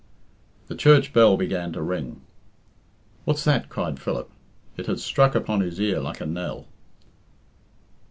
[0.67, 2.21] The church bell began to ring.
[3.23, 4.31] "What's that?" cried Philip.
[4.75, 6.65] It had struck upon his ear like a knell.